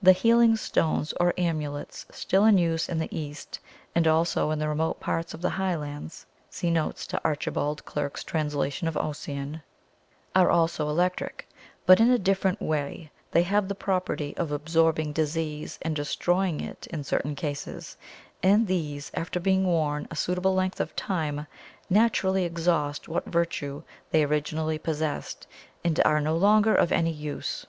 [0.00, 3.58] The "healing stones," or amulets, still in use in the East,
[3.96, 8.86] and also in the remote parts of the Highlands (see notes to Archibald Clerk's translation
[8.86, 9.62] of 'Ossian'),
[10.36, 11.48] are also electric,
[11.84, 16.86] but in a different way they have the property of absorbing DISEASE and destroying it
[16.92, 17.96] in certain cases;
[18.44, 21.44] and these, after being worn a suitable length of time,
[21.90, 25.48] naturally exhaust what virtue they originally possessed,
[25.84, 27.66] and are no longer of any use.